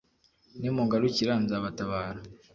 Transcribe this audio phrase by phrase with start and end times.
[0.59, 2.19] nimungarukira nzabatabara